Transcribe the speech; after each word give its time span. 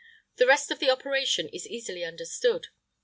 [IX 0.31 0.47
67] 0.47 0.47
The 0.47 0.51
rest 0.51 0.71
of 0.71 0.79
the 0.79 0.89
operation 0.89 1.47
is 1.49 1.67
easily 1.67 2.03
understood. 2.03 2.67